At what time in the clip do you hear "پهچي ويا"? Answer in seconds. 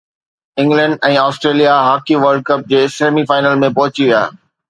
3.79-4.27